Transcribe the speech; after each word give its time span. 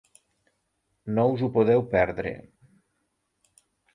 No 1.17 1.25
us 1.33 1.43
ho 1.47 1.51
podeu 1.59 1.85
perdre. 1.93 2.33